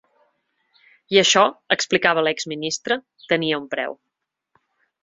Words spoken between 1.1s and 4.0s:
I això, explicava l’ex-ministre, tenia un preu.